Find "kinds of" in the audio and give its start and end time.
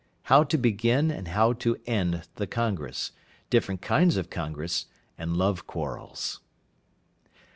3.83-4.31